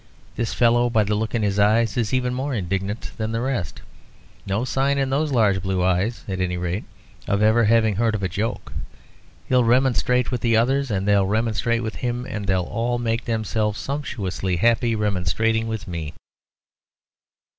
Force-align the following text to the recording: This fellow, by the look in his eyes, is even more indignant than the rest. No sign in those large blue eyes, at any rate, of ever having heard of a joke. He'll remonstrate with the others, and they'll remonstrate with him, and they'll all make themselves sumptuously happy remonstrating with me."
This 0.35 0.51
fellow, 0.51 0.89
by 0.89 1.03
the 1.03 1.13
look 1.13 1.35
in 1.35 1.43
his 1.43 1.59
eyes, 1.59 1.95
is 1.95 2.11
even 2.11 2.33
more 2.33 2.55
indignant 2.55 3.11
than 3.17 3.33
the 3.33 3.39
rest. 3.39 3.83
No 4.47 4.65
sign 4.65 4.97
in 4.97 5.11
those 5.11 5.31
large 5.31 5.61
blue 5.61 5.83
eyes, 5.83 6.23
at 6.27 6.41
any 6.41 6.57
rate, 6.57 6.85
of 7.27 7.43
ever 7.43 7.65
having 7.65 7.97
heard 7.97 8.15
of 8.15 8.23
a 8.23 8.27
joke. 8.27 8.73
He'll 9.47 9.63
remonstrate 9.63 10.31
with 10.31 10.41
the 10.41 10.57
others, 10.57 10.89
and 10.89 11.07
they'll 11.07 11.27
remonstrate 11.27 11.83
with 11.83 11.97
him, 11.97 12.25
and 12.25 12.47
they'll 12.47 12.63
all 12.63 12.97
make 12.97 13.25
themselves 13.25 13.79
sumptuously 13.79 14.55
happy 14.55 14.95
remonstrating 14.95 15.67
with 15.67 15.87
me." 15.87 16.15